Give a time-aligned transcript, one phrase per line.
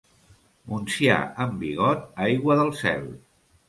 [0.71, 3.11] Montsià en bigot, aigua del cel.